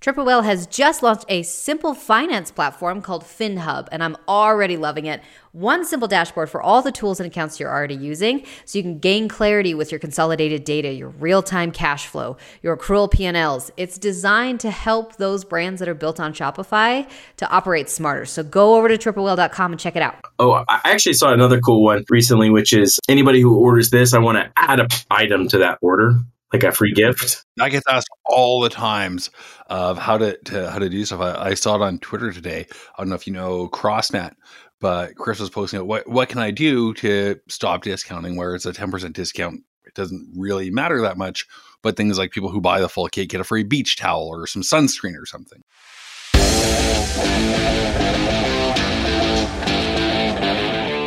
Triple 0.00 0.24
Whale 0.24 0.40
has 0.40 0.66
just 0.66 1.02
launched 1.02 1.26
a 1.28 1.42
simple 1.42 1.92
finance 1.92 2.50
platform 2.50 3.02
called 3.02 3.22
FinHub, 3.22 3.86
and 3.92 4.02
I'm 4.02 4.16
already 4.26 4.78
loving 4.78 5.04
it. 5.04 5.20
One 5.52 5.84
simple 5.84 6.08
dashboard 6.08 6.48
for 6.48 6.62
all 6.62 6.80
the 6.80 6.90
tools 6.90 7.20
and 7.20 7.26
accounts 7.26 7.60
you're 7.60 7.68
already 7.68 7.96
using, 7.96 8.46
so 8.64 8.78
you 8.78 8.82
can 8.82 8.98
gain 8.98 9.28
clarity 9.28 9.74
with 9.74 9.92
your 9.92 9.98
consolidated 9.98 10.64
data, 10.64 10.90
your 10.90 11.10
real-time 11.10 11.70
cash 11.70 12.06
flow, 12.06 12.38
your 12.62 12.78
accrual 12.78 13.10
P&Ls. 13.10 13.70
It's 13.76 13.98
designed 13.98 14.60
to 14.60 14.70
help 14.70 15.16
those 15.16 15.44
brands 15.44 15.80
that 15.80 15.88
are 15.88 15.94
built 15.94 16.18
on 16.18 16.32
Shopify 16.32 17.06
to 17.36 17.50
operate 17.50 17.90
smarter. 17.90 18.24
So 18.24 18.42
go 18.42 18.76
over 18.76 18.88
to 18.88 18.96
triplewhale.com 18.96 19.72
and 19.72 19.78
check 19.78 19.96
it 19.96 20.02
out. 20.02 20.14
Oh, 20.38 20.64
I 20.66 20.80
actually 20.84 21.12
saw 21.12 21.30
another 21.30 21.60
cool 21.60 21.84
one 21.84 22.06
recently, 22.08 22.48
which 22.48 22.72
is 22.72 22.98
anybody 23.06 23.42
who 23.42 23.54
orders 23.54 23.90
this, 23.90 24.14
I 24.14 24.18
want 24.20 24.38
to 24.38 24.50
add 24.56 24.80
an 24.80 24.88
item 25.10 25.46
to 25.48 25.58
that 25.58 25.76
order 25.82 26.14
like 26.52 26.64
a 26.64 26.72
free 26.72 26.92
gift? 26.92 27.44
I 27.60 27.68
get 27.68 27.82
asked 27.88 28.08
all 28.24 28.60
the 28.60 28.68
times 28.68 29.30
of 29.68 29.98
how 29.98 30.18
to, 30.18 30.36
to 30.46 30.70
how 30.70 30.78
to 30.78 30.88
do 30.88 31.04
stuff. 31.04 31.20
I, 31.20 31.50
I, 31.50 31.54
saw 31.54 31.76
it 31.76 31.82
on 31.82 31.98
Twitter 31.98 32.32
today. 32.32 32.66
I 32.70 33.02
don't 33.02 33.08
know 33.08 33.14
if 33.14 33.26
you 33.26 33.32
know 33.32 33.68
CrossNet, 33.68 34.34
but 34.80 35.14
Chris 35.16 35.40
was 35.40 35.50
posting 35.50 35.80
it. 35.80 35.86
what 35.86 36.08
what 36.08 36.28
can 36.28 36.38
I 36.38 36.50
do 36.50 36.94
to 36.94 37.38
stop 37.48 37.82
discounting 37.82 38.36
where 38.36 38.54
it's 38.54 38.66
a 38.66 38.72
ten 38.72 38.90
percent 38.90 39.14
discount. 39.14 39.62
It 39.84 39.94
doesn't 39.94 40.32
really 40.36 40.70
matter 40.70 41.00
that 41.02 41.18
much, 41.18 41.46
but 41.82 41.96
things 41.96 42.18
like 42.18 42.32
people 42.32 42.50
who 42.50 42.60
buy 42.60 42.80
the 42.80 42.88
full 42.88 43.08
kit 43.08 43.28
get 43.28 43.40
a 43.40 43.44
free 43.44 43.64
beach 43.64 43.96
towel 43.96 44.28
or 44.28 44.46
some 44.46 44.62
sunscreen 44.62 45.16
or 45.16 45.26
something. 45.26 45.62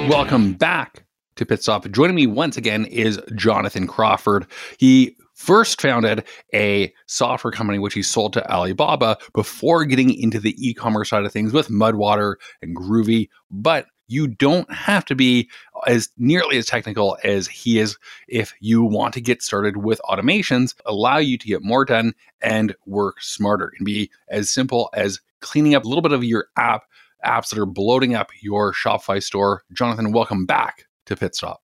Welcome 0.09 0.53
back 0.53 1.05
to 1.37 1.45
Pit 1.45 1.63
Stop. 1.63 1.89
Joining 1.89 2.15
me 2.15 2.27
once 2.27 2.57
again 2.57 2.85
is 2.85 3.21
Jonathan 3.35 3.87
Crawford. 3.87 4.45
He 4.77 5.15
first 5.43 5.81
founded 5.81 6.23
a 6.53 6.93
software 7.05 7.51
company 7.51 7.77
which 7.77 7.93
he 7.93 8.01
sold 8.01 8.31
to 8.31 8.49
Alibaba 8.49 9.17
before 9.34 9.84
getting 9.84 10.13
into 10.13 10.39
the 10.39 10.55
e-commerce 10.57 11.09
side 11.09 11.25
of 11.25 11.34
things 11.34 11.51
with 11.51 11.68
Mudwater 11.68 12.35
and 12.62 12.73
Grüvi, 12.77 13.27
but 13.51 13.87
you 14.07 14.27
don't 14.27 14.71
have 14.71 15.03
to 15.03 15.15
be 15.15 15.49
as 15.85 16.07
nearly 16.18 16.57
as 16.57 16.65
technical 16.65 17.18
as 17.26 17.48
he 17.48 17.77
is 17.77 17.98
if 18.29 18.53
you 18.62 18.84
want 18.84 19.13
to 19.15 19.21
get 19.21 19.41
started 19.41 19.77
with 19.77 19.99
automations, 20.05 20.76
allow 20.85 21.18
you 21.18 21.37
to 21.37 21.48
get 21.48 21.62
more 21.62 21.84
done 21.84 22.13
and 22.41 22.73
work 22.85 23.21
smarter 23.21 23.73
and 23.77 23.85
be 23.85 24.09
as 24.29 24.49
simple 24.49 24.90
as 24.93 25.20
cleaning 25.41 25.75
up 25.75 25.84
a 25.84 25.87
little 25.87 26.01
bit 26.01 26.13
of 26.13 26.23
your 26.23 26.48
app 26.55 26.84
apps 27.25 27.49
that 27.49 27.59
are 27.59 27.65
bloating 27.65 28.15
up 28.15 28.29
your 28.41 28.73
Shopify 28.73 29.21
store. 29.21 29.63
Jonathan, 29.73 30.13
welcome 30.13 30.46
back 30.46 30.85
to 31.05 31.18
Pit 31.18 31.35
Stop. 31.35 31.62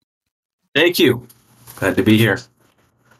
Thank 0.75 0.99
you. 0.99 1.25
Glad 1.77 1.95
to 1.95 2.03
be 2.03 2.17
here. 2.17 2.39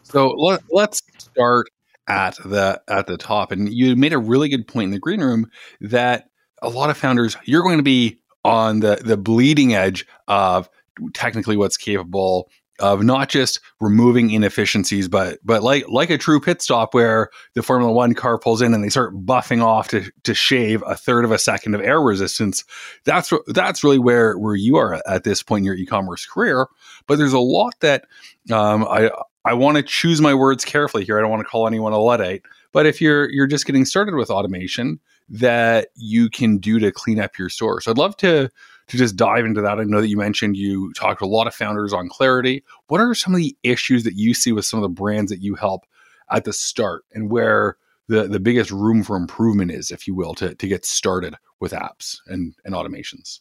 So 0.09 0.29
let, 0.31 0.61
let's 0.71 1.01
start 1.17 1.67
at 2.07 2.35
the 2.43 2.81
at 2.87 3.07
the 3.07 3.17
top. 3.17 3.51
And 3.51 3.71
you 3.71 3.95
made 3.95 4.13
a 4.13 4.17
really 4.17 4.49
good 4.49 4.67
point 4.67 4.85
in 4.85 4.91
the 4.91 4.99
green 4.99 5.21
room 5.21 5.49
that 5.81 6.29
a 6.61 6.69
lot 6.69 6.89
of 6.89 6.97
founders, 6.97 7.37
you're 7.45 7.63
going 7.63 7.77
to 7.77 7.83
be 7.83 8.19
on 8.43 8.79
the 8.79 8.95
the 9.03 9.17
bleeding 9.17 9.73
edge 9.73 10.05
of 10.27 10.69
technically 11.13 11.57
what's 11.57 11.77
capable 11.77 12.49
of 12.79 13.03
not 13.03 13.27
just 13.27 13.59
removing 13.81 14.31
inefficiencies, 14.31 15.07
but 15.07 15.37
but 15.43 15.61
like 15.61 15.87
like 15.89 16.09
a 16.09 16.17
true 16.17 16.39
pit 16.39 16.61
stop 16.61 16.93
where 16.93 17.29
the 17.53 17.61
Formula 17.61 17.91
One 17.91 18.13
car 18.13 18.39
pulls 18.39 18.61
in 18.61 18.73
and 18.73 18.83
they 18.83 18.89
start 18.89 19.13
buffing 19.25 19.61
off 19.61 19.89
to 19.89 20.09
to 20.23 20.33
shave 20.33 20.81
a 20.87 20.95
third 20.95 21.25
of 21.25 21.31
a 21.31 21.37
second 21.37 21.75
of 21.75 21.81
air 21.81 22.01
resistance. 22.01 22.63
That's 23.03 23.31
that's 23.47 23.83
really 23.83 23.99
where 23.99 24.37
where 24.37 24.55
you 24.55 24.77
are 24.77 25.01
at 25.05 25.23
this 25.25 25.43
point 25.43 25.59
in 25.61 25.65
your 25.65 25.75
e-commerce 25.75 26.25
career. 26.25 26.67
But 27.05 27.17
there's 27.17 27.33
a 27.33 27.39
lot 27.39 27.73
that 27.81 28.05
um, 28.51 28.85
I 28.85 29.11
I 29.45 29.53
want 29.53 29.77
to 29.77 29.83
choose 29.83 30.21
my 30.21 30.33
words 30.33 30.65
carefully 30.65 31.05
here. 31.05 31.17
I 31.17 31.21
don't 31.21 31.29
want 31.29 31.41
to 31.41 31.49
call 31.49 31.67
anyone 31.67 31.93
a 31.93 31.99
luddite, 31.99 32.43
but 32.71 32.85
if 32.85 33.01
you're 33.01 33.29
you're 33.31 33.47
just 33.47 33.65
getting 33.65 33.85
started 33.85 34.15
with 34.15 34.29
automation, 34.29 34.99
that 35.29 35.89
you 35.95 36.29
can 36.29 36.57
do 36.57 36.79
to 36.79 36.91
clean 36.91 37.19
up 37.19 37.37
your 37.37 37.49
store. 37.49 37.81
So 37.81 37.91
I'd 37.91 37.97
love 37.97 38.17
to 38.17 38.49
to 38.87 38.97
just 38.97 39.15
dive 39.15 39.45
into 39.45 39.61
that. 39.61 39.79
I 39.79 39.83
know 39.83 40.01
that 40.01 40.07
you 40.09 40.17
mentioned 40.17 40.57
you 40.57 40.91
talked 40.93 41.19
to 41.19 41.25
a 41.25 41.27
lot 41.27 41.47
of 41.47 41.53
founders 41.53 41.93
on 41.93 42.09
clarity. 42.09 42.63
What 42.87 42.99
are 42.99 43.13
some 43.13 43.33
of 43.33 43.39
the 43.39 43.55
issues 43.63 44.03
that 44.03 44.15
you 44.15 44.33
see 44.33 44.51
with 44.51 44.65
some 44.65 44.79
of 44.79 44.83
the 44.83 44.89
brands 44.89 45.31
that 45.31 45.41
you 45.41 45.55
help 45.55 45.85
at 46.31 46.43
the 46.43 46.53
start, 46.53 47.05
and 47.13 47.31
where 47.31 47.77
the 48.07 48.27
the 48.27 48.39
biggest 48.39 48.71
room 48.71 49.03
for 49.03 49.15
improvement 49.15 49.71
is, 49.71 49.89
if 49.91 50.07
you 50.07 50.15
will, 50.15 50.33
to 50.35 50.53
to 50.55 50.67
get 50.67 50.85
started 50.85 51.35
with 51.59 51.71
apps 51.71 52.17
and 52.27 52.55
and 52.65 52.73
automations? 52.75 53.39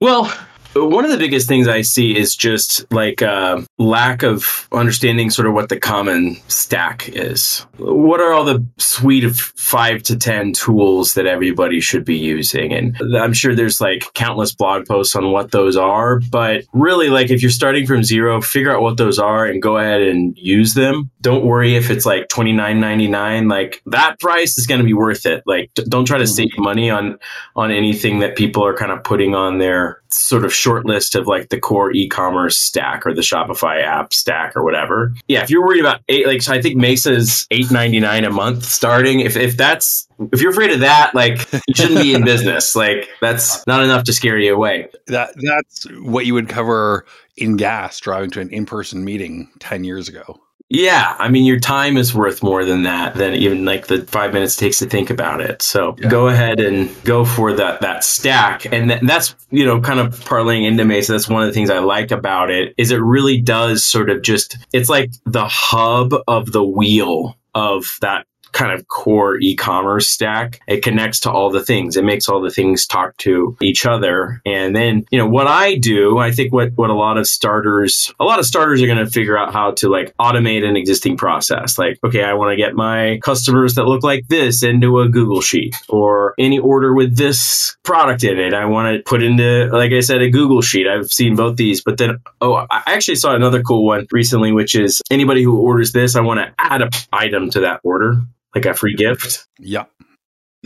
Well, 0.00 0.32
one 0.74 1.04
of 1.04 1.10
the 1.10 1.18
biggest 1.18 1.48
things 1.48 1.68
I 1.68 1.82
see 1.82 2.16
is 2.16 2.34
just 2.34 2.90
like 2.92 3.22
uh, 3.22 3.62
lack 3.78 4.22
of 4.22 4.68
understanding 4.72 5.30
sort 5.30 5.46
of 5.48 5.54
what 5.54 5.68
the 5.68 5.78
common 5.78 6.36
stack 6.48 7.08
is. 7.08 7.66
What 7.78 8.20
are 8.20 8.32
all 8.32 8.44
the 8.44 8.66
suite 8.78 9.24
of 9.24 9.38
five 9.38 10.02
to 10.04 10.16
10 10.16 10.52
tools 10.54 11.14
that 11.14 11.26
everybody 11.26 11.80
should 11.80 12.04
be 12.04 12.16
using? 12.16 12.72
And 12.72 12.96
I'm 13.16 13.32
sure 13.32 13.54
there's 13.54 13.80
like 13.80 14.12
countless 14.14 14.54
blog 14.54 14.86
posts 14.86 15.14
on 15.14 15.30
what 15.30 15.50
those 15.50 15.76
are, 15.76 16.20
but 16.30 16.64
really, 16.72 17.08
like 17.08 17.30
if 17.30 17.42
you're 17.42 17.50
starting 17.50 17.86
from 17.86 18.02
zero, 18.02 18.40
figure 18.40 18.74
out 18.74 18.82
what 18.82 18.96
those 18.96 19.18
are 19.18 19.44
and 19.44 19.60
go 19.60 19.78
ahead 19.78 20.02
and 20.02 20.36
use 20.38 20.74
them. 20.74 21.10
Don't 21.20 21.44
worry 21.44 21.76
if 21.76 21.90
it's 21.90 22.06
like 22.06 22.28
$29.99. 22.28 23.50
Like 23.50 23.82
that 23.86 24.18
price 24.20 24.58
is 24.58 24.66
going 24.66 24.80
to 24.80 24.86
be 24.86 24.94
worth 24.94 25.26
it. 25.26 25.42
Like 25.46 25.72
don't 25.74 26.04
try 26.04 26.18
to 26.18 26.24
mm-hmm. 26.24 26.32
save 26.32 26.58
money 26.58 26.90
on, 26.90 27.18
on 27.56 27.70
anything 27.70 28.20
that 28.20 28.36
people 28.36 28.64
are 28.64 28.76
kind 28.76 28.92
of 28.92 29.04
putting 29.04 29.34
on 29.34 29.58
their 29.58 30.01
sort 30.12 30.44
of 30.44 30.54
short 30.54 30.86
list 30.86 31.14
of 31.14 31.26
like 31.26 31.48
the 31.48 31.58
core 31.58 31.92
e-commerce 31.92 32.58
stack 32.58 33.06
or 33.06 33.14
the 33.14 33.22
Shopify 33.22 33.82
app 33.82 34.12
stack 34.12 34.56
or 34.56 34.62
whatever. 34.62 35.14
Yeah, 35.28 35.42
if 35.42 35.50
you're 35.50 35.64
worried 35.64 35.80
about 35.80 36.00
eight, 36.08 36.26
like 36.26 36.42
so 36.42 36.52
I 36.52 36.60
think 36.60 36.76
Mesa's 36.76 37.46
eight 37.50 37.70
ninety 37.70 38.00
nine 38.00 38.24
a 38.24 38.30
month 38.30 38.64
starting. 38.64 39.20
If 39.20 39.36
if 39.36 39.56
that's 39.56 40.08
if 40.32 40.40
you're 40.40 40.52
afraid 40.52 40.70
of 40.72 40.80
that, 40.80 41.14
like 41.14 41.52
you 41.52 41.74
shouldn't 41.74 42.00
be 42.00 42.14
in 42.14 42.24
business. 42.24 42.74
Like 42.82 43.08
that's 43.20 43.64
not 43.66 43.84
enough 43.84 44.04
to 44.04 44.12
scare 44.12 44.38
you 44.38 44.54
away. 44.54 44.88
That 45.06 45.34
that's 45.36 45.84
what 46.00 46.26
you 46.26 46.34
would 46.34 46.48
cover 46.48 47.06
in 47.36 47.56
gas 47.56 48.00
driving 48.00 48.30
to 48.30 48.40
an 48.40 48.50
in 48.50 48.66
person 48.66 49.04
meeting 49.04 49.50
ten 49.60 49.84
years 49.84 50.08
ago. 50.08 50.40
Yeah, 50.74 51.14
I 51.18 51.28
mean, 51.28 51.44
your 51.44 51.60
time 51.60 51.98
is 51.98 52.14
worth 52.14 52.42
more 52.42 52.64
than 52.64 52.84
that, 52.84 53.14
than 53.14 53.34
even 53.34 53.66
like 53.66 53.88
the 53.88 54.06
five 54.06 54.32
minutes 54.32 54.56
takes 54.56 54.78
to 54.78 54.86
think 54.86 55.10
about 55.10 55.42
it. 55.42 55.60
So 55.60 55.94
yeah. 55.98 56.08
go 56.08 56.28
ahead 56.28 56.60
and 56.60 56.90
go 57.04 57.26
for 57.26 57.52
that 57.52 57.82
that 57.82 58.02
stack, 58.02 58.64
and 58.64 58.88
th- 58.88 59.02
that's 59.02 59.36
you 59.50 59.66
know 59.66 59.82
kind 59.82 60.00
of 60.00 60.18
parlaying 60.20 60.66
into 60.66 60.86
Mesa. 60.86 61.12
That's 61.12 61.28
one 61.28 61.42
of 61.42 61.48
the 61.48 61.52
things 61.52 61.68
I 61.68 61.80
like 61.80 62.10
about 62.10 62.50
it 62.50 62.74
is 62.78 62.90
it 62.90 63.02
really 63.02 63.38
does 63.38 63.84
sort 63.84 64.08
of 64.08 64.22
just 64.22 64.56
it's 64.72 64.88
like 64.88 65.12
the 65.26 65.46
hub 65.46 66.14
of 66.26 66.52
the 66.52 66.64
wheel 66.64 67.36
of 67.54 67.84
that 68.00 68.24
kind 68.52 68.72
of 68.72 68.88
core 68.88 69.38
e-commerce 69.38 70.08
stack. 70.08 70.60
It 70.66 70.82
connects 70.82 71.20
to 71.20 71.30
all 71.30 71.50
the 71.50 71.64
things. 71.64 71.96
It 71.96 72.04
makes 72.04 72.28
all 72.28 72.40
the 72.40 72.50
things 72.50 72.86
talk 72.86 73.16
to 73.18 73.56
each 73.62 73.86
other. 73.86 74.40
And 74.46 74.74
then, 74.74 75.04
you 75.10 75.18
know, 75.18 75.28
what 75.28 75.46
I 75.46 75.76
do, 75.76 76.18
I 76.18 76.30
think 76.30 76.52
what, 76.52 76.70
what 76.74 76.90
a 76.90 76.94
lot 76.94 77.18
of 77.18 77.26
starters, 77.26 78.12
a 78.20 78.24
lot 78.24 78.38
of 78.38 78.46
starters 78.46 78.82
are 78.82 78.86
going 78.86 79.04
to 79.04 79.10
figure 79.10 79.38
out 79.38 79.52
how 79.52 79.72
to 79.72 79.88
like 79.88 80.14
automate 80.18 80.64
an 80.64 80.76
existing 80.76 81.16
process. 81.16 81.78
Like, 81.78 81.98
okay, 82.04 82.22
I 82.22 82.34
want 82.34 82.52
to 82.52 82.56
get 82.56 82.74
my 82.74 83.18
customers 83.22 83.74
that 83.74 83.84
look 83.84 84.02
like 84.02 84.28
this 84.28 84.62
into 84.62 85.00
a 85.00 85.08
Google 85.08 85.40
sheet 85.40 85.74
or 85.88 86.34
any 86.38 86.58
order 86.58 86.94
with 86.94 87.16
this 87.16 87.76
product 87.82 88.24
in 88.24 88.38
it. 88.38 88.54
I 88.54 88.66
want 88.66 88.96
to 88.96 89.02
put 89.02 89.22
into, 89.22 89.68
like 89.72 89.92
I 89.92 90.00
said, 90.00 90.22
a 90.22 90.30
Google 90.30 90.62
sheet. 90.62 90.86
I've 90.86 91.10
seen 91.10 91.36
both 91.36 91.56
these, 91.56 91.82
but 91.82 91.98
then, 91.98 92.18
oh, 92.40 92.54
I 92.70 92.82
actually 92.86 93.16
saw 93.16 93.34
another 93.34 93.62
cool 93.62 93.86
one 93.86 94.06
recently, 94.12 94.52
which 94.52 94.74
is 94.74 95.00
anybody 95.10 95.42
who 95.42 95.58
orders 95.58 95.92
this, 95.92 96.16
I 96.16 96.20
want 96.20 96.40
to 96.40 96.52
add 96.58 96.82
an 96.82 96.90
item 97.12 97.50
to 97.50 97.60
that 97.60 97.80
order 97.82 98.22
like 98.54 98.66
a 98.66 98.74
free 98.74 98.94
gift. 98.94 99.46
Yep. 99.58 99.90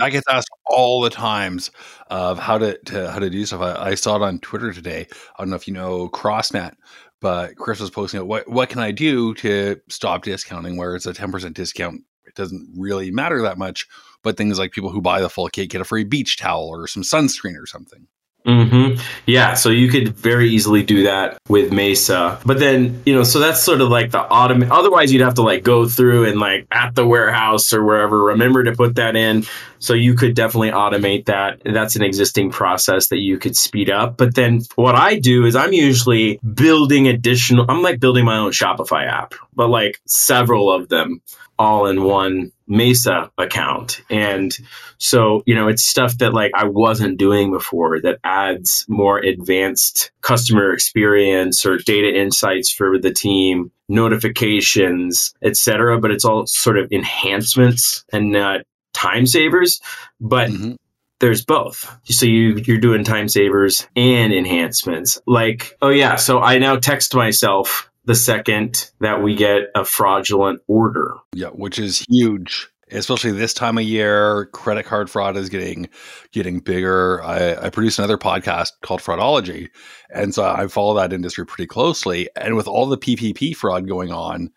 I 0.01 0.11
get 0.11 0.25
asked 0.29 0.51
all 0.67 1.01
the 1.01 1.11
times 1.11 1.71
of 2.09 2.39
how 2.39 2.59
to, 2.59 2.77
to 2.85 3.11
how 3.11 3.19
to 3.19 3.31
do 3.31 3.47
stuff. 3.47 3.63
I, 3.63 3.91
I, 3.91 3.95
saw 3.95 4.17
it 4.17 4.23
on 4.23 4.41
Twitter 4.41 4.73
today. 4.73 5.07
I 5.11 5.43
don't 5.43 5.49
know 5.49 5.57
if 5.57 5.67
you 5.67 5.73
know 5.73 6.11
CrossNet, 6.11 6.75
but 7.21 7.57
Chris 7.57 7.81
was 7.81 7.91
posting 7.91 8.21
it. 8.21 8.27
what 8.27 8.47
what 8.49 8.69
can 8.69 8.81
I 8.81 8.91
do 8.91 9.33
to 9.35 9.81
stop 9.89 10.23
discounting 10.23 10.77
where 10.77 10.95
it's 10.95 11.07
a 11.07 11.15
ten 11.15 11.33
percent 11.33 11.57
discount. 11.57 12.03
It 12.27 12.35
doesn't 12.35 12.75
really 12.77 13.11
matter 13.11 13.41
that 13.43 13.57
much, 13.57 13.87
but 14.23 14.37
things 14.37 14.59
like 14.59 14.73
people 14.73 14.91
who 14.91 15.01
buy 15.01 15.21
the 15.21 15.31
full 15.31 15.49
cake 15.49 15.71
get 15.71 15.81
a 15.81 15.85
free 15.85 16.05
beach 16.05 16.37
towel 16.37 16.69
or 16.69 16.87
some 16.87 17.03
sunscreen 17.03 17.57
or 17.57 17.67
something. 17.67 18.07
Mm-hmm. 18.47 19.01
Yeah, 19.27 19.55
so 19.55 19.71
you 19.71 19.89
could 19.89 20.17
very 20.17 20.51
easily 20.51 20.85
do 20.85 21.03
that 21.05 21.39
with 21.49 21.73
Mesa. 21.73 22.41
But 22.47 22.61
then, 22.61 23.03
you 23.05 23.13
know, 23.13 23.25
so 23.25 23.41
that's 23.41 23.61
sort 23.61 23.81
of 23.81 23.89
like 23.89 24.13
the 24.13 24.23
automate. 24.23 24.71
Otherwise, 24.71 25.13
you'd 25.13 25.23
have 25.23 25.35
to 25.35 25.43
like 25.43 25.65
go 25.65 25.89
through 25.89 26.27
and 26.27 26.39
like 26.39 26.69
at 26.71 26.95
the 26.95 27.05
warehouse 27.05 27.73
or 27.73 27.85
wherever, 27.85 28.23
remember 28.23 28.63
to 28.63 28.73
put 28.73 28.95
that 28.97 29.17
in. 29.17 29.45
So 29.81 29.95
you 29.95 30.15
could 30.15 30.35
definitely 30.35 30.71
automate 30.71 31.27
that. 31.27 31.61
That's 31.65 31.97
an 31.97 32.03
existing 32.03 32.51
process 32.51 33.09
that 33.09 33.19
you 33.19 33.39
could 33.39 33.57
speed 33.57 33.91
up. 33.91 34.17
But 34.17 34.37
then 34.37 34.63
what 34.77 34.95
I 34.95 35.19
do 35.19 35.45
is 35.45 35.57
I'm 35.57 35.73
usually 35.73 36.39
building 36.39 37.09
additional, 37.09 37.67
I'm 37.69 37.83
like 37.83 37.99
building 37.99 38.25
my 38.25 38.39
own 38.39 38.53
Shopify 38.53 39.07
app, 39.07 39.35
but 39.55 39.69
like 39.69 40.01
several 40.07 40.73
of 40.73 40.89
them 40.89 41.21
all 41.59 41.87
in 41.87 42.03
one 42.03 42.53
Mesa 42.67 43.31
account. 43.39 44.03
And 44.11 44.57
so, 44.99 45.43
you 45.47 45.55
know, 45.55 45.69
it's 45.69 45.87
stuff 45.87 46.19
that 46.19 46.35
like 46.35 46.53
I 46.55 46.65
wasn't 46.65 47.19
doing 47.19 47.53
before 47.53 48.01
that 48.01 48.19
adds 48.25 48.85
more 48.89 49.19
advanced 49.19 50.11
customer 50.21 50.73
experience 50.73 51.65
or 51.65 51.79
data 51.79 52.09
insights 52.19 52.73
for 52.73 52.99
the 52.99 53.13
team, 53.13 53.71
notifications, 53.89 55.35
etc. 55.43 56.01
But 56.01 56.11
it's 56.11 56.25
all 56.25 56.47
sort 56.47 56.79
of 56.79 56.91
enhancements 56.93 58.05
and 58.13 58.33
not 58.33 58.63
time 58.93 59.27
savers, 59.27 59.81
but 60.21 60.51
mm-hmm. 60.51 60.73
there's 61.21 61.45
both. 61.45 61.97
So 62.05 62.27
you 62.27 62.57
you're 62.57 62.79
doing 62.79 63.05
time 63.05 63.29
savers 63.29 63.87
and 63.95 64.33
enhancements. 64.33 65.21
Like, 65.27 65.77
oh 65.81 65.91
yeah, 65.91 66.17
so 66.17 66.41
I 66.41 66.59
now 66.59 66.77
text 66.77 67.15
myself 67.15 67.91
the 68.07 68.15
second 68.15 68.91
that 69.01 69.23
we 69.23 69.35
get 69.35 69.65
a 69.75 69.85
fraudulent 69.85 70.61
order. 70.67 71.17
Yeah, 71.35 71.49
which 71.49 71.79
is 71.79 72.05
huge 72.09 72.69
especially 72.93 73.33
this 73.33 73.53
time 73.53 73.79
of 73.79 73.85
year. 73.85 74.47
Credit 74.53 74.85
card 74.85 75.11
fraud 75.11 75.37
is 75.37 75.49
getting 75.49 75.89
getting 76.33 76.61
bigger. 76.61 77.23
I, 77.23 77.67
I 77.67 77.71
produce 77.71 77.99
another 77.99 78.19
podcast 78.19 78.71
called 78.83 79.01
fraudology 79.01 79.71
and 80.11 80.35
so 80.35 80.45
i 80.45 80.67
follow 80.69 80.95
that 80.95 81.13
industry 81.13 81.45
pretty 81.45 81.67
closely. 81.67 82.29
And 82.37 82.57
with 82.57 82.69
all 82.69 82.87
the 82.87 82.99
ppp 82.99 83.57
fraud 83.57 83.89
going 83.89 84.13
on 84.13 84.51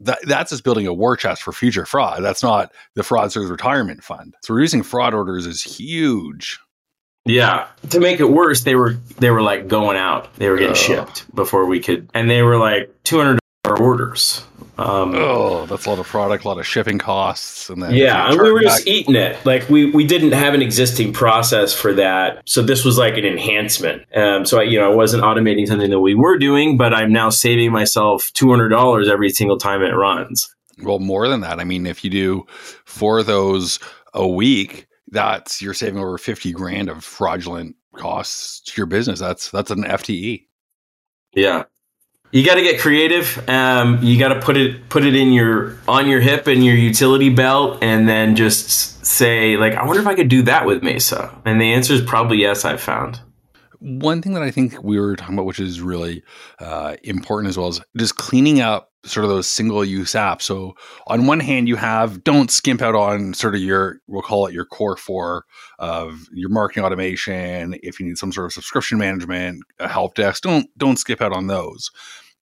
that, 0.00 0.18
that's 0.24 0.50
just 0.50 0.64
building 0.64 0.86
a 0.86 0.94
war 0.94 1.16
chest 1.16 1.42
for 1.42 1.52
future 1.52 1.86
fraud. 1.86 2.22
That's 2.22 2.42
not 2.42 2.72
the 2.94 3.02
fraudsters 3.02 3.50
retirement 3.50 4.02
fund. 4.02 4.34
So 4.42 4.54
reducing 4.54 4.82
fraud 4.82 5.14
orders 5.14 5.46
is 5.46 5.62
huge 5.62 6.58
yeah. 7.24 7.68
To 7.90 8.00
make 8.00 8.20
it 8.20 8.30
worse, 8.30 8.62
they 8.62 8.74
were 8.74 8.96
they 9.18 9.30
were 9.30 9.42
like 9.42 9.68
going 9.68 9.96
out. 9.96 10.32
They 10.34 10.48
were 10.48 10.56
getting 10.56 10.72
oh. 10.72 10.74
shipped 10.74 11.34
before 11.34 11.66
we 11.66 11.80
could, 11.80 12.08
and 12.14 12.30
they 12.30 12.42
were 12.42 12.56
like 12.56 12.94
two 13.04 13.18
hundred 13.18 13.40
dollar 13.64 13.80
orders. 13.80 14.44
Um, 14.80 15.14
oh, 15.14 15.66
that's 15.66 15.84
a 15.84 15.90
lot 15.90 15.98
of 15.98 16.06
product, 16.06 16.44
a 16.46 16.48
lot 16.48 16.58
of 16.58 16.66
shipping 16.66 16.98
costs, 16.98 17.68
and 17.68 17.82
then 17.82 17.94
yeah, 17.94 18.30
and 18.30 18.40
we 18.40 18.50
were 18.50 18.62
back. 18.62 18.76
just 18.76 18.86
eating 18.86 19.14
it. 19.14 19.44
Like 19.44 19.68
we 19.68 19.90
we 19.90 20.06
didn't 20.06 20.32
have 20.32 20.54
an 20.54 20.62
existing 20.62 21.12
process 21.12 21.74
for 21.74 21.92
that, 21.94 22.42
so 22.48 22.62
this 22.62 22.82
was 22.82 22.96
like 22.96 23.18
an 23.18 23.26
enhancement. 23.26 24.04
Um, 24.16 24.46
so 24.46 24.58
I, 24.58 24.62
you 24.62 24.78
know, 24.78 24.90
I 24.90 24.94
wasn't 24.94 25.22
automating 25.22 25.66
something 25.66 25.90
that 25.90 26.00
we 26.00 26.14
were 26.14 26.38
doing, 26.38 26.78
but 26.78 26.94
I'm 26.94 27.12
now 27.12 27.28
saving 27.28 27.72
myself 27.72 28.30
two 28.32 28.48
hundred 28.48 28.70
dollars 28.70 29.10
every 29.10 29.28
single 29.28 29.58
time 29.58 29.82
it 29.82 29.90
runs. 29.90 30.48
Well, 30.82 30.98
more 30.98 31.28
than 31.28 31.40
that. 31.42 31.60
I 31.60 31.64
mean, 31.64 31.86
if 31.86 32.02
you 32.02 32.08
do 32.08 32.46
four 32.86 33.18
of 33.18 33.26
those 33.26 33.80
a 34.14 34.26
week, 34.26 34.86
that's 35.10 35.60
you're 35.60 35.74
saving 35.74 35.98
over 35.98 36.18
50 36.18 36.52
grand 36.52 36.88
of 36.88 37.04
fraudulent 37.04 37.76
costs 37.94 38.60
to 38.60 38.72
your 38.76 38.86
business. 38.86 39.18
That's 39.20 39.50
that's 39.50 39.70
an 39.70 39.84
FTE. 39.84 40.46
Yeah. 41.34 41.64
You 42.32 42.44
got 42.46 42.54
to 42.54 42.62
get 42.62 42.80
creative. 42.80 43.48
Um, 43.48 43.98
you 44.02 44.18
got 44.18 44.28
to 44.28 44.40
put 44.40 44.56
it 44.56 44.88
put 44.88 45.04
it 45.04 45.16
in 45.16 45.32
your 45.32 45.76
on 45.88 46.08
your 46.08 46.20
hip 46.20 46.46
and 46.46 46.64
your 46.64 46.76
utility 46.76 47.28
belt, 47.28 47.82
and 47.82 48.08
then 48.08 48.36
just 48.36 49.04
say 49.04 49.56
like, 49.56 49.74
I 49.74 49.84
wonder 49.84 50.00
if 50.00 50.06
I 50.06 50.14
could 50.14 50.28
do 50.28 50.42
that 50.42 50.64
with 50.64 50.82
Mesa. 50.82 51.36
And 51.44 51.60
the 51.60 51.72
answer 51.72 51.92
is 51.92 52.00
probably 52.00 52.38
yes. 52.38 52.64
I've 52.64 52.80
found. 52.80 53.20
One 53.80 54.20
thing 54.20 54.34
that 54.34 54.42
I 54.42 54.50
think 54.50 54.82
we 54.82 55.00
were 55.00 55.16
talking 55.16 55.34
about, 55.34 55.46
which 55.46 55.60
is 55.60 55.80
really 55.80 56.22
uh, 56.58 56.96
important 57.02 57.48
as 57.48 57.56
well, 57.56 57.68
is 57.68 57.80
just 57.96 58.16
cleaning 58.16 58.60
up 58.60 58.90
sort 59.04 59.24
of 59.24 59.30
those 59.30 59.46
single 59.46 59.84
use 59.84 60.12
apps. 60.12 60.42
So 60.42 60.74
on 61.06 61.26
one 61.26 61.40
hand, 61.40 61.68
you 61.68 61.76
have 61.76 62.22
don't 62.22 62.50
skimp 62.50 62.82
out 62.82 62.94
on 62.94 63.32
sort 63.32 63.54
of 63.54 63.62
your 63.62 64.00
we'll 64.06 64.22
call 64.22 64.46
it 64.46 64.52
your 64.52 64.66
core 64.66 64.96
four 64.96 65.44
of 65.78 66.26
your 66.32 66.50
marketing 66.50 66.84
automation. 66.84 67.78
If 67.82 67.98
you 67.98 68.06
need 68.06 68.18
some 68.18 68.32
sort 68.32 68.46
of 68.46 68.52
subscription 68.52 68.98
management, 68.98 69.62
a 69.78 69.88
help 69.88 70.14
desk, 70.14 70.42
don't 70.42 70.66
don't 70.76 70.98
skip 70.98 71.22
out 71.22 71.32
on 71.32 71.46
those. 71.46 71.90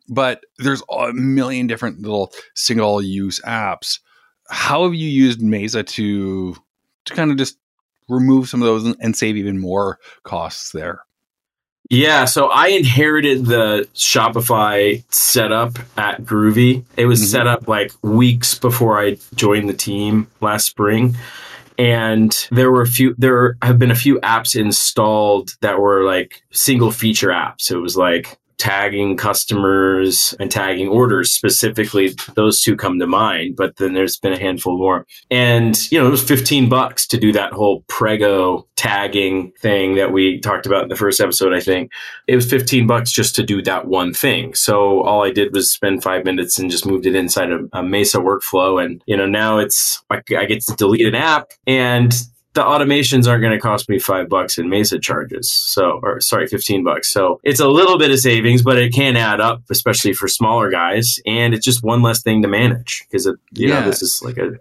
But 0.09 0.43
there's 0.59 0.83
a 0.91 1.13
million 1.13 1.67
different 1.67 2.01
little 2.01 2.33
single 2.55 3.01
use 3.03 3.41
apps. 3.47 4.01
How 4.49 4.85
have 4.85 4.95
you 4.95 5.09
used 5.09 5.41
Mesa 5.41 5.85
to 5.85 6.57
to 7.05 7.15
kind 7.15 7.31
of 7.31 7.37
just 7.37 7.59
remove 8.09 8.49
some 8.49 8.63
of 8.63 8.67
those 8.67 8.97
and 9.01 9.15
save 9.15 9.37
even 9.37 9.61
more 9.61 9.99
costs 10.25 10.73
there? 10.73 11.03
Yeah, 11.91 12.27
so 12.27 12.49
I 12.49 12.69
inherited 12.69 13.47
the 13.47 13.89
Shopify 13.95 15.03
setup 15.13 15.79
at 15.97 16.23
Grüvi. 16.23 16.85
It 16.97 17.07
was 17.07 17.21
mm-hmm. 17.21 17.29
set 17.29 17.47
up 17.47 17.67
like 17.67 17.93
weeks 18.03 18.59
before 18.59 19.01
I 19.01 19.17
joined 19.35 19.71
the 19.71 19.75
team 19.75 20.29
last 20.41 20.67
spring. 20.67 21.17
And 21.79 22.37
there 22.51 22.71
were 22.71 22.83
a 22.83 22.87
few, 22.87 23.15
there 23.17 23.57
have 23.63 23.79
been 23.79 23.91
a 23.91 23.97
few 23.97 24.21
apps 24.21 24.59
installed 24.59 25.57
that 25.61 25.79
were 25.79 26.05
like 26.05 26.43
single 26.51 26.91
feature 26.91 27.29
apps. 27.29 27.71
It 27.71 27.79
was 27.79 27.97
like 27.97 28.37
tagging 28.59 29.17
customers 29.17 30.35
and 30.39 30.51
tagging 30.51 30.89
orders. 30.89 31.31
Specifically 31.33 32.15
those 32.35 32.61
two 32.61 32.77
come 32.77 32.99
to 32.99 33.07
mind 33.07 33.57
but 33.57 33.77
then 33.77 33.95
there's 33.95 34.19
been 34.19 34.33
a 34.33 34.39
handful 34.39 34.77
more. 34.77 35.07
And 35.31 35.77
you 35.91 35.99
know 35.99 36.07
it 36.07 36.11
was 36.11 36.23
15 36.23 36.69
bucks 36.69 37.07
to 37.09 37.19
do 37.19 37.33
that 37.33 37.53
whole 37.53 37.85
prego 37.89 38.67
tagging 38.77 39.53
thing 39.61 39.97
that 39.97 40.13
we 40.13 40.41
talked 40.41 40.67
about 40.67 40.85
in 40.85 40.89
the 40.89 40.97
first 40.97 41.21
episode 41.21 41.53
i 41.53 41.61
think. 41.61 41.91
It 42.27 42.37
was 42.37 42.49
15 42.49 42.87
bucks 42.87 43.11
just 43.11 43.35
to 43.37 43.43
do 43.43 43.63
that 43.63 43.87
one 43.87 44.13
thing. 44.13 44.55
So 44.55 45.03
all 45.03 45.25
i 45.25 45.31
did 45.31 45.53
was 45.53 45.71
spend 45.71 46.03
five 46.03 46.25
minutes 46.25 46.59
and 46.59 46.71
just 46.71 46.87
moved 46.87 47.07
it 47.07 47.15
inside 47.15 47.51
a, 47.51 47.61
a 47.73 47.83
mesa 47.83 48.19
workflow. 48.19 48.85
And 48.85 49.03
you 49.07 49.17
know 49.17 49.27
now 49.27 49.59
it's 49.59 50.03
I, 50.11 50.21
I 50.37 50.45
get 50.45 50.63
to 50.67 50.75
delete 50.75 51.07
an 51.07 51.15
app 51.15 51.53
and 51.67 52.13
the 52.59 52.65
automations 52.65 53.29
aren't 53.29 53.41
going 53.41 53.53
to 53.53 53.61
cost 53.61 53.89
me 53.89 54.01
five 54.01 54.29
bucks 54.29 54.59
in 54.59 54.69
Mesa 54.69 54.99
charges. 54.99 55.49
So, 55.49 56.01
or 56.03 56.21
sorry, 56.21 56.49
15 56.49 56.83
bucks. 56.83 57.13
So 57.13 57.41
it's 57.45 57.61
a 57.61 57.69
little 57.69 57.99
bit 57.99 58.11
of 58.11 58.19
savings, 58.19 58.63
but 58.63 58.77
it 58.77 58.93
can 58.93 59.17
add 59.17 59.41
up, 59.41 59.63
especially 59.71 60.13
for 60.13 60.27
smaller 60.27 60.69
guys. 60.69 61.21
And 61.25 61.55
it's 61.55 61.65
just 61.65 61.85
one 61.85 62.03
less 62.03 62.21
thing 62.21 62.43
to 62.43 62.49
manage 62.49 63.05
because, 63.09 63.27
you 63.27 63.39
yeah. 63.69 63.79
know, 63.79 63.87
this 63.87 64.03
is 64.03 64.21
like 64.25 64.39
a 64.39 64.55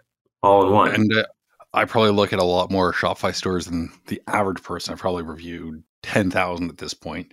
all 0.44 0.68
in 0.68 0.72
one. 0.72 0.94
And 0.94 1.12
uh, 1.12 1.26
I 1.74 1.86
probably 1.86 2.12
look 2.12 2.34
at 2.34 2.40
a 2.40 2.44
lot 2.44 2.70
more 2.70 2.94
Shopify 2.94 3.34
stores 3.34 3.66
than 3.66 3.92
the 4.06 4.22
average 4.28 4.62
person. 4.62 4.94
I've 4.94 5.00
probably 5.00 5.24
reviewed 5.24 5.82
10,000 6.04 6.70
at 6.70 6.78
this 6.78 6.94
point. 6.94 7.32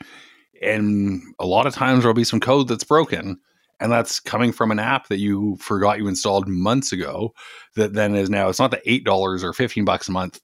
And 0.63 1.21
a 1.39 1.45
lot 1.45 1.67
of 1.67 1.75
times 1.75 2.05
there'll 2.05 2.15
be 2.15 2.25
some 2.25 2.41
code 2.41 2.69
that's 2.69 2.85
broken 2.85 3.39
and 3.81 3.93
that's 3.93 4.19
coming 4.19 4.51
from 4.51 4.71
an 4.71 4.79
app 4.79 5.09
that 5.09 5.19
you 5.19 5.57
forgot 5.57 5.99
you 5.99 6.09
installed 6.09 6.49
months 6.49 6.91
ago 6.91 7.35
that 7.77 7.93
then 7.93 8.15
is 8.15 8.31
now 8.31 8.49
it's 8.49 8.61
not 8.61 8.71
the 8.71 8.81
eight 8.91 9.05
dollars 9.05 9.45
or 9.45 9.53
15 9.53 9.85
bucks 9.85 10.09
a 10.09 10.13
month 10.13 10.41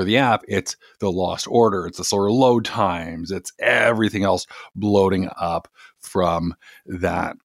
for 0.00 0.04
the 0.04 0.16
app, 0.16 0.42
it's 0.48 0.78
the 1.00 1.12
lost 1.12 1.46
order, 1.46 1.86
it's 1.86 1.98
the 1.98 2.04
slower 2.04 2.30
load 2.30 2.64
times, 2.64 3.30
it's 3.30 3.52
everything 3.58 4.24
else 4.24 4.46
bloating 4.74 5.28
up 5.38 5.68
from 5.98 6.54
that. 6.86 7.36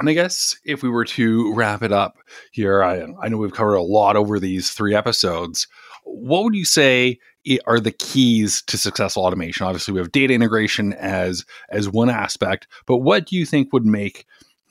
And 0.00 0.08
I 0.08 0.14
guess 0.14 0.56
if 0.64 0.82
we 0.82 0.88
were 0.88 1.04
to 1.04 1.52
wrap 1.52 1.82
it 1.82 1.92
up 1.92 2.16
here, 2.52 2.82
I, 2.82 3.06
I 3.20 3.28
know 3.28 3.36
we've 3.36 3.52
covered 3.52 3.74
a 3.74 3.82
lot 3.82 4.16
over 4.16 4.40
these 4.40 4.70
three 4.70 4.94
episodes. 4.94 5.68
What 6.04 6.42
would 6.44 6.54
you 6.54 6.64
say 6.64 7.18
are 7.66 7.80
the 7.80 7.92
keys 7.92 8.62
to 8.62 8.78
successful 8.78 9.26
automation? 9.26 9.66
Obviously, 9.66 9.92
we 9.92 10.00
have 10.00 10.10
data 10.10 10.32
integration 10.32 10.94
as 10.94 11.44
as 11.68 11.90
one 11.90 12.08
aspect, 12.08 12.66
but 12.86 12.98
what 12.98 13.26
do 13.26 13.36
you 13.36 13.44
think 13.44 13.74
would 13.74 13.84
make 13.84 14.24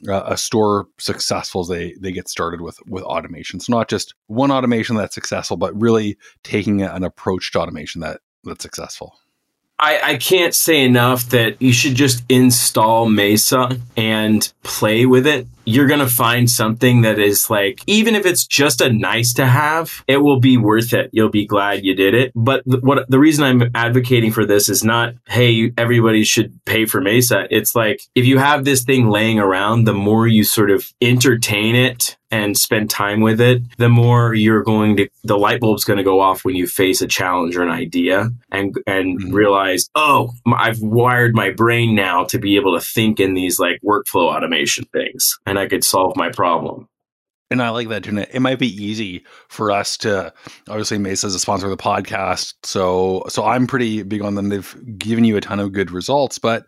uh, 0.07 0.23
a 0.25 0.37
store 0.37 0.87
successful 0.97 1.61
as 1.61 1.67
they 1.67 1.93
they 1.99 2.11
get 2.11 2.27
started 2.27 2.61
with 2.61 2.79
with 2.87 3.03
automation. 3.03 3.59
So 3.59 3.73
not 3.73 3.89
just 3.89 4.13
one 4.27 4.51
automation 4.51 4.95
that's 4.95 5.15
successful, 5.15 5.57
but 5.57 5.79
really 5.79 6.17
taking 6.43 6.81
an 6.81 7.03
approach 7.03 7.51
to 7.51 7.59
automation 7.59 8.01
that 8.01 8.21
that's 8.43 8.63
successful. 8.63 9.17
I, 9.79 10.13
I 10.13 10.17
can't 10.17 10.55
say 10.55 10.83
enough 10.83 11.29
that 11.29 11.61
you 11.61 11.71
should 11.71 11.93
just 11.93 12.23
install 12.29 13.07
Mesa 13.07 13.79
and 13.95 14.51
play 14.63 15.05
with 15.05 15.27
it 15.27 15.47
you're 15.67 15.85
going 15.85 15.99
to 15.99 16.07
find 16.07 16.49
something 16.49 17.01
that 17.01 17.19
is 17.19 17.49
like, 17.49 17.81
even 17.87 18.15
if 18.15 18.25
it's 18.25 18.47
just 18.47 18.79
a 18.79 18.91
nice 18.91 19.33
to 19.33 19.45
have, 19.45 20.03
it 20.07 20.17
will 20.17 20.39
be 20.39 20.55
worth 20.55 20.93
it. 20.93 21.09
You'll 21.11 21.29
be 21.29 21.45
glad 21.45 21.83
you 21.83 21.93
did 21.93 22.13
it. 22.13 22.31
But 22.35 22.63
th- 22.63 22.81
what 22.81 23.09
the 23.09 23.19
reason 23.19 23.43
I'm 23.43 23.69
advocating 23.75 24.31
for 24.31 24.45
this 24.45 24.69
is 24.69 24.83
not, 24.83 25.15
hey, 25.27 25.73
everybody 25.77 26.23
should 26.23 26.57
pay 26.63 26.85
for 26.85 27.01
Mesa. 27.01 27.47
It's 27.51 27.75
like, 27.75 28.01
if 28.15 28.25
you 28.25 28.37
have 28.37 28.63
this 28.63 28.83
thing 28.83 29.09
laying 29.09 29.39
around, 29.39 29.83
the 29.83 29.93
more 29.93 30.25
you 30.25 30.45
sort 30.45 30.71
of 30.71 30.91
entertain 31.01 31.75
it 31.75 32.15
and 32.29 32.57
spend 32.57 32.89
time 32.89 33.21
with 33.21 33.39
it, 33.39 33.61
the 33.77 33.87
more 33.87 34.33
you're 34.33 34.63
going 34.63 34.97
to, 34.97 35.07
the 35.23 35.37
light 35.37 35.61
bulb's 35.61 35.85
going 35.85 35.95
to 35.95 36.03
go 36.03 36.19
off 36.19 36.43
when 36.43 36.55
you 36.55 36.67
face 36.67 37.01
a 37.01 37.07
challenge 37.07 37.55
or 37.55 37.63
an 37.63 37.69
idea 37.69 38.29
and, 38.51 38.75
and 38.85 39.17
mm-hmm. 39.17 39.33
realize, 39.33 39.89
oh, 39.95 40.33
I've 40.45 40.81
wired 40.81 41.33
my 41.33 41.51
brain 41.51 41.95
now 41.95 42.25
to 42.25 42.37
be 42.37 42.57
able 42.57 42.77
to 42.77 42.85
think 42.85 43.21
in 43.21 43.33
these 43.33 43.59
like 43.59 43.79
workflow 43.81 44.35
automation 44.35 44.83
things. 44.91 45.39
And 45.45 45.56
and 45.57 45.65
I 45.65 45.69
could 45.69 45.83
solve 45.83 46.15
my 46.15 46.29
problem. 46.29 46.87
And 47.49 47.61
I 47.61 47.69
like 47.69 47.87
that, 47.89 48.03
too. 48.03 48.17
It 48.17 48.41
might 48.41 48.59
be 48.59 48.83
easy 48.83 49.23
for 49.47 49.71
us 49.71 49.97
to 49.99 50.33
obviously 50.67 50.97
Mesa 50.97 51.27
is 51.27 51.35
a 51.35 51.39
sponsor 51.39 51.67
of 51.67 51.71
the 51.71 51.81
podcast, 51.81 52.53
so 52.63 53.23
so 53.29 53.45
I'm 53.45 53.67
pretty 53.67 54.03
big 54.03 54.21
on 54.21 54.35
them. 54.35 54.49
They've 54.49 54.97
given 54.97 55.23
you 55.23 55.37
a 55.37 55.41
ton 55.41 55.61
of 55.61 55.71
good 55.71 55.89
results, 55.89 56.39
but 56.39 56.65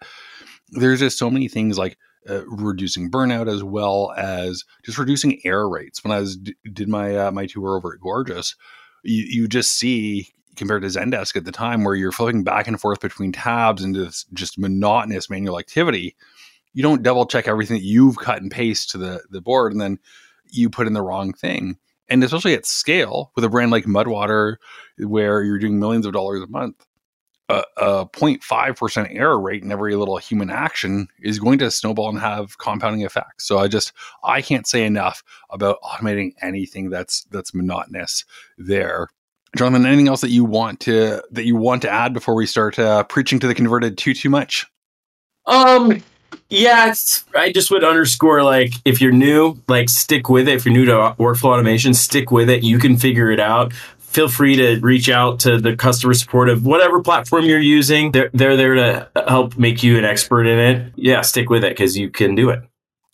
there's 0.70 1.02
just 1.02 1.18
so 1.18 1.30
many 1.30 1.50
things 1.50 1.78
like 1.78 1.98
uh, 2.30 2.46
reducing 2.48 3.12
burnout 3.12 3.54
as 3.54 3.62
well 3.62 4.14
as 4.16 4.64
just 4.86 4.98
reducing 4.98 5.42
error 5.44 5.70
rates. 5.70 6.02
When 6.02 6.14
I 6.14 6.20
was 6.20 6.38
did 6.38 6.88
my 6.88 7.14
uh, 7.14 7.32
my 7.32 7.46
tour 7.46 7.76
over 7.76 7.94
at 7.94 8.00
Gorgias, 8.00 8.56
you, 9.04 9.26
you 9.28 9.48
just 9.50 9.72
see 9.72 10.30
compared 10.56 10.84
to 10.84 10.88
Zendesk 10.88 11.36
at 11.36 11.44
the 11.44 11.52
time 11.52 11.84
where 11.84 11.96
you're 11.96 12.14
flipping 12.14 12.46
back 12.46 12.68
and 12.68 12.80
forth 12.80 13.02
between 13.02 13.34
tabs 13.34 13.84
and 13.84 13.96
just 14.34 14.58
monotonous 14.58 15.30
manual 15.30 15.60
activity 15.60 16.16
you 16.74 16.84
don't 16.84 17.04
double 17.04 17.26
check 17.26 17.48
everything 17.48 17.78
that 17.78 17.84
you've 17.86 18.18
cut 18.18 18.42
and 18.42 18.52
paste 18.52 18.92
to 18.92 18.98
the, 18.98 19.22
the 19.30 19.42
board 19.42 19.72
and 19.72 19.82
then 19.82 19.98
you 20.52 20.70
put 20.70 20.88
in 20.88 20.94
the 20.94 21.02
wrong 21.02 21.34
thing. 21.34 21.78
And 22.10 22.24
especially 22.24 22.56
at 22.56 22.66
scale 22.66 23.32
with 23.36 23.44
a 23.44 23.50
brand 23.50 23.72
like 23.72 23.86
Mudwater, 23.86 24.56
where 24.98 25.44
you're 25.44 25.60
doing 25.60 25.80
millions 25.80 26.06
of 26.06 26.14
dollars 26.14 26.42
a 26.42 26.48
month, 26.48 26.86
a, 27.50 27.64
a 27.78 28.06
0.5% 28.08 29.16
error 29.16 29.40
rate 29.40 29.64
in 29.64 29.72
every 29.72 29.96
little 29.96 30.18
human 30.18 30.50
action 30.50 31.08
is 31.20 31.40
going 31.40 31.60
to 31.60 31.72
snowball 31.72 32.10
and 32.10 32.20
have 32.20 32.58
compounding 32.58 33.02
effects. 33.02 33.46
So 33.46 33.58
I 33.58 33.68
just 33.68 33.92
I 34.24 34.42
can't 34.42 34.68
say 34.68 34.86
enough 34.86 35.24
about 35.50 35.82
automating 35.82 36.34
anything 36.42 36.90
that's 36.90 37.24
that's 37.26 37.54
monotonous 37.54 38.26
there. 38.58 39.10
Jonathan, 39.56 39.88
anything 39.88 40.08
else 40.08 40.22
that 40.22 40.30
you 40.30 40.46
want 40.46 40.80
to 40.82 41.24
that 41.32 41.46
you 41.46 41.56
want 41.56 41.82
to 41.82 41.90
add 41.90 42.14
before 42.14 42.36
we 42.36 42.46
start 42.46 42.78
uh, 42.78 43.04
preaching 43.04 43.40
to 43.40 43.48
the 43.48 43.56
converted 43.56 43.98
too 43.98 44.14
too 44.14 44.30
much? 44.30 44.68
Um, 45.48 46.04
yeah, 46.50 46.94
I 47.36 47.52
just 47.52 47.72
would 47.72 47.84
underscore 47.84 48.44
like 48.44 48.74
if 48.86 49.02
you're 49.02 49.12
new, 49.12 49.60
like 49.68 49.90
stick 49.90 50.30
with 50.30 50.48
it. 50.48 50.56
If 50.56 50.66
you're 50.66 50.74
new 50.74 50.86
to 50.86 51.16
workflow 51.20 51.54
automation, 51.54 51.94
stick 51.94 52.32
with 52.32 52.50
it. 52.50 52.64
You 52.64 52.80
can 52.80 52.98
figure 52.98 53.32
it 53.32 53.40
out 53.40 53.74
feel 54.10 54.28
free 54.28 54.56
to 54.56 54.80
reach 54.80 55.08
out 55.08 55.40
to 55.40 55.60
the 55.60 55.76
customer 55.76 56.14
support 56.14 56.50
of 56.50 56.66
whatever 56.66 57.02
platform 57.02 57.46
you're 57.46 57.60
using. 57.60 58.12
They're, 58.12 58.30
they're 58.34 58.58
there 58.58 58.74
to 58.74 59.10
help 59.28 59.58
make 59.58 59.84
you 59.84 59.98
an 59.98 60.06
expert 60.06 60.46
in 60.46 60.58
it. 60.58 60.94
Yeah, 60.96 61.22
stick 61.22 61.50
with 61.50 61.64
it 61.64 61.70
because 61.70 61.96
you 61.96 62.10
can 62.10 62.36
do 62.36 62.50
it. 62.50 62.64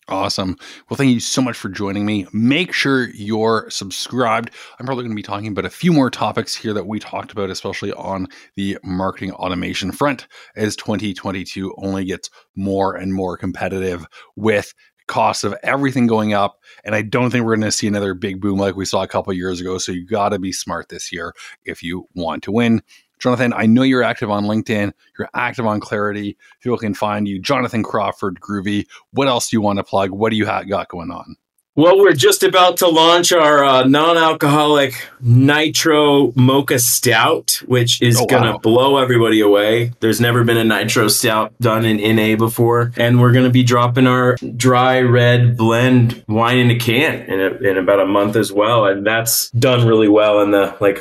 Awesome. 0.07 0.55
Well, 0.87 0.97
thank 0.97 1.11
you 1.11 1.19
so 1.19 1.41
much 1.41 1.57
for 1.57 1.67
joining 1.67 2.05
me. 2.05 2.27
Make 2.31 2.73
sure 2.73 3.09
you're 3.09 3.67
subscribed. 3.71 4.51
I'm 4.79 4.85
probably 4.85 5.03
going 5.03 5.13
to 5.13 5.15
be 5.15 5.23
talking 5.23 5.47
about 5.47 5.65
a 5.65 5.69
few 5.69 5.91
more 5.91 6.11
topics 6.11 6.55
here 6.55 6.73
that 6.73 6.85
we 6.85 6.99
talked 6.99 7.31
about, 7.31 7.49
especially 7.49 7.91
on 7.93 8.27
the 8.55 8.77
marketing 8.83 9.31
automation 9.31 9.91
front, 9.91 10.27
as 10.55 10.75
2022 10.75 11.73
only 11.79 12.05
gets 12.05 12.29
more 12.55 12.95
and 12.95 13.15
more 13.15 13.35
competitive 13.35 14.05
with 14.35 14.75
costs 15.07 15.43
of 15.43 15.55
everything 15.63 16.05
going 16.05 16.33
up. 16.33 16.59
And 16.83 16.93
I 16.93 17.01
don't 17.01 17.31
think 17.31 17.43
we're 17.43 17.55
going 17.55 17.65
to 17.65 17.71
see 17.71 17.87
another 17.87 18.13
big 18.13 18.39
boom 18.39 18.59
like 18.59 18.75
we 18.75 18.85
saw 18.85 19.01
a 19.01 19.07
couple 19.07 19.33
years 19.33 19.59
ago. 19.59 19.79
So 19.79 19.91
you 19.91 20.05
got 20.05 20.29
to 20.29 20.39
be 20.39 20.51
smart 20.51 20.89
this 20.89 21.11
year 21.11 21.33
if 21.63 21.81
you 21.81 22.07
want 22.13 22.43
to 22.43 22.51
win. 22.51 22.83
Jonathan, 23.19 23.53
I 23.55 23.65
know 23.65 23.83
you're 23.83 24.03
active 24.03 24.29
on 24.29 24.45
LinkedIn. 24.45 24.91
You're 25.17 25.29
active 25.33 25.65
on 25.65 25.79
Clarity. 25.79 26.37
People 26.61 26.77
can 26.77 26.93
find 26.93 27.27
you. 27.27 27.39
Jonathan 27.39 27.83
Crawford, 27.83 28.39
Grüvi. 28.39 28.85
What 29.11 29.27
else 29.27 29.49
do 29.49 29.55
you 29.55 29.61
want 29.61 29.77
to 29.77 29.83
plug? 29.83 30.11
What 30.11 30.31
do 30.31 30.35
you 30.35 30.45
ha- 30.45 30.63
got 30.63 30.89
going 30.89 31.11
on? 31.11 31.35
Well, 31.77 31.99
we're 31.99 32.13
just 32.13 32.41
about 32.41 32.77
to 32.77 32.87
launch 32.87 33.33
our 33.33 33.61
uh, 33.61 33.83
non-alcoholic 33.83 35.09
nitro 35.19 36.31
mocha 36.33 36.79
stout, 36.79 37.61
which 37.65 38.01
is 38.01 38.17
oh, 38.17 38.25
gonna 38.27 38.53
wow. 38.53 38.57
blow 38.59 38.97
everybody 38.97 39.41
away. 39.41 39.91
There's 39.99 40.21
never 40.21 40.45
been 40.45 40.55
a 40.55 40.63
nitro 40.63 41.09
stout 41.09 41.53
done 41.59 41.83
in 41.83 42.15
NA 42.15 42.37
before, 42.37 42.93
and 42.95 43.19
we're 43.19 43.33
gonna 43.33 43.49
be 43.49 43.63
dropping 43.63 44.07
our 44.07 44.37
dry 44.55 45.01
red 45.01 45.57
blend 45.57 46.23
wine 46.29 46.59
in 46.59 46.71
a 46.71 46.79
can 46.79 47.23
in, 47.23 47.41
a, 47.41 47.69
in 47.69 47.77
about 47.77 47.99
a 47.99 48.05
month 48.05 48.37
as 48.37 48.53
well, 48.53 48.85
and 48.85 49.05
that's 49.05 49.49
done 49.49 49.85
really 49.85 50.07
well 50.07 50.39
in 50.41 50.51
the 50.51 50.77
like 50.79 50.99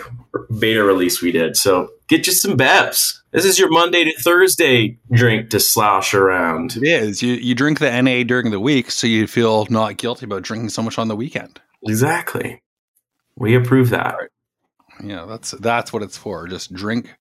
beta 0.58 0.82
release 0.82 1.22
we 1.22 1.30
did. 1.30 1.56
So 1.56 1.90
get 2.08 2.26
you 2.26 2.32
some 2.32 2.56
Bevs. 2.56 3.20
This 3.34 3.46
is 3.46 3.58
your 3.58 3.68
Monday 3.68 4.04
to 4.04 4.12
Thursday 4.16 4.96
drink 5.10 5.50
to 5.50 5.58
slosh 5.58 6.14
around. 6.14 6.76
It 6.76 6.84
is. 6.84 7.20
You 7.20 7.34
you 7.34 7.56
drink 7.56 7.80
the 7.80 7.90
NA 8.00 8.22
during 8.22 8.52
the 8.52 8.60
week, 8.60 8.92
so 8.92 9.08
you 9.08 9.26
feel 9.26 9.66
not 9.70 9.96
guilty 9.96 10.26
about 10.26 10.44
drinking 10.44 10.68
so 10.68 10.82
much 10.82 11.00
on 11.00 11.08
the 11.08 11.16
weekend. 11.16 11.60
Exactly. 11.82 12.62
We 13.34 13.56
approve 13.56 13.90
that. 13.90 14.14
Right. 14.16 14.30
Yeah, 15.02 15.24
that's 15.24 15.50
that's 15.50 15.92
what 15.92 16.04
it's 16.04 16.16
for. 16.16 16.46
Just 16.46 16.72
drink 16.72 17.12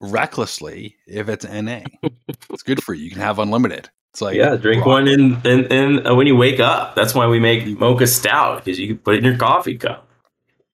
recklessly 0.00 0.94
if 1.08 1.28
it's 1.28 1.44
NA. 1.44 1.80
it's 2.28 2.62
good 2.62 2.80
for 2.80 2.94
you. 2.94 3.06
You 3.06 3.10
can 3.10 3.20
have 3.20 3.40
unlimited. 3.40 3.90
It's 4.12 4.22
like 4.22 4.36
yeah, 4.36 4.54
drink 4.54 4.86
one 4.86 5.08
in, 5.08 5.40
in, 5.44 5.64
in 5.72 6.06
uh, 6.06 6.14
when 6.14 6.28
you 6.28 6.36
wake 6.36 6.60
up. 6.60 6.94
That's 6.94 7.16
why 7.16 7.26
we 7.26 7.40
make 7.40 7.66
mocha 7.66 8.06
stout 8.06 8.64
because 8.64 8.78
you 8.78 8.86
can 8.86 8.98
put 8.98 9.16
it 9.16 9.18
in 9.18 9.24
your 9.24 9.36
coffee 9.36 9.76
cup. 9.76 10.07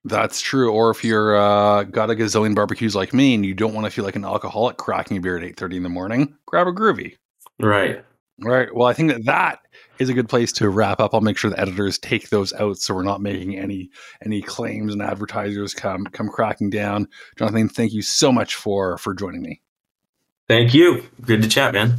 That's 0.05 0.41
true. 0.41 0.71
Or 0.71 0.91
if 0.91 1.03
you're 1.03 1.37
uh, 1.37 1.85
got 1.85 2.11
a 2.11 2.15
gazillion 2.15 2.55
barbecues 2.55 2.95
like 2.95 3.15
me 3.15 3.35
and 3.35 3.45
you 3.45 3.55
don't 3.55 3.73
want 3.73 3.87
to 3.87 3.91
feel 3.91 4.05
like 4.05 4.17
an 4.17 4.25
alcoholic 4.25 4.77
cracking 4.77 5.17
a 5.17 5.21
beer 5.21 5.39
at 5.39 5.45
eight 5.45 5.57
thirty 5.57 5.77
in 5.77 5.83
the 5.83 5.89
morning, 5.89 6.37
grab 6.47 6.67
a 6.67 6.73
groovy. 6.73 7.17
Right. 7.59 8.05
Right. 8.41 8.75
Well, 8.75 8.89
I 8.89 8.93
think 8.93 9.13
that 9.13 9.25
that 9.27 9.61
is 9.99 10.09
a 10.09 10.15
good 10.15 10.29
place 10.29 10.53
to 10.55 10.69
wrap 10.69 11.01
up. 11.01 11.15
I'll 11.15 11.21
make 11.21 11.39
sure 11.39 11.51
the 11.51 11.61
editors 11.61 11.99
take 11.99 12.29
those 12.31 12.53
out 12.55 12.79
so 12.79 12.95
we're 12.95 13.03
not 13.03 13.23
making 13.23 13.57
any 13.57 13.91
any 14.25 14.43
claims 14.43 14.93
and 14.93 15.01
advertisers 15.01 15.73
come 15.73 16.05
come 16.07 16.29
cracking 16.29 16.69
down. 16.69 17.09
Jonathan, 17.39 17.69
thank 17.69 17.93
you 17.93 18.03
so 18.03 18.33
much 18.33 18.57
for 18.57 18.99
for 18.99 19.15
joining 19.15 19.41
me. 19.41 19.63
Thank 20.49 20.75
you. 20.75 21.05
Good 21.23 21.43
to 21.43 21.49
chat, 21.49 21.73
man. 21.73 21.99